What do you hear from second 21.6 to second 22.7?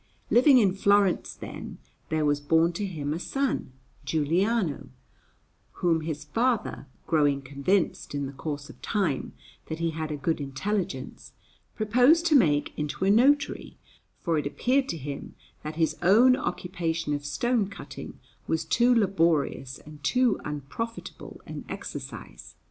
exercise.